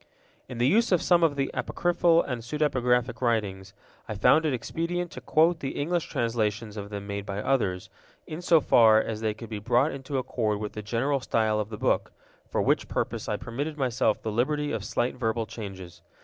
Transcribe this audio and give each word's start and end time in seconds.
In 0.49 0.57
the 0.57 0.65
use 0.65 0.91
of 0.91 0.99
some 0.99 1.21
of 1.21 1.35
the 1.35 1.51
apocryphal 1.53 2.23
and 2.23 2.41
pseudepigraphic 2.41 3.21
writings, 3.21 3.75
I 4.09 4.15
found 4.15 4.47
it 4.47 4.51
expedient 4.53 5.11
to 5.11 5.21
quote 5.21 5.59
the 5.59 5.79
English 5.79 6.07
translations 6.07 6.75
of 6.75 6.89
them 6.89 7.05
made 7.05 7.23
by 7.23 7.39
others, 7.39 7.87
in 8.25 8.41
so 8.41 8.61
far 8.61 8.99
as 8.99 9.21
they 9.21 9.35
could 9.35 9.49
be 9.51 9.59
brought 9.59 9.91
into 9.91 10.17
accord 10.17 10.57
with 10.59 10.73
the 10.73 10.81
general 10.81 11.19
style 11.19 11.59
of 11.59 11.69
the 11.69 11.77
book, 11.77 12.13
for 12.49 12.63
which 12.63 12.87
purpose 12.87 13.29
I 13.29 13.37
permitted 13.37 13.77
myself 13.77 14.23
the 14.23 14.31
liberty 14.31 14.71
of 14.71 14.83
slight 14.83 15.13
verbal 15.13 15.45
changes. 15.45 16.01